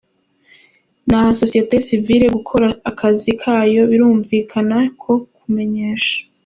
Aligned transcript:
Ni 1.07 1.15
aha 1.17 1.29
sosiyete 1.39 1.75
sivile 1.85 2.25
gukora 2.35 2.67
akazi 2.89 3.31
kayo, 3.41 3.81
birumvikana 3.91 4.77
ko 5.01 5.13
kumenyesha. 5.35 6.17